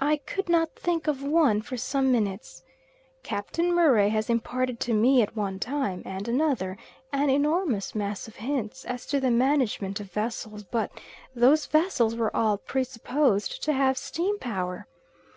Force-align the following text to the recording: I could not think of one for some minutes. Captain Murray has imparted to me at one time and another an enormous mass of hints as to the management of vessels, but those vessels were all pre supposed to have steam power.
I 0.00 0.16
could 0.16 0.48
not 0.48 0.74
think 0.74 1.06
of 1.06 1.22
one 1.22 1.62
for 1.62 1.76
some 1.76 2.10
minutes. 2.10 2.64
Captain 3.22 3.72
Murray 3.72 4.08
has 4.08 4.28
imparted 4.28 4.80
to 4.80 4.92
me 4.92 5.22
at 5.22 5.36
one 5.36 5.60
time 5.60 6.02
and 6.04 6.26
another 6.26 6.76
an 7.12 7.30
enormous 7.30 7.94
mass 7.94 8.26
of 8.26 8.34
hints 8.34 8.84
as 8.84 9.06
to 9.06 9.20
the 9.20 9.30
management 9.30 10.00
of 10.00 10.10
vessels, 10.10 10.64
but 10.64 10.90
those 11.36 11.66
vessels 11.66 12.16
were 12.16 12.34
all 12.34 12.58
pre 12.58 12.82
supposed 12.82 13.62
to 13.62 13.72
have 13.72 13.96
steam 13.96 14.40
power. 14.40 14.88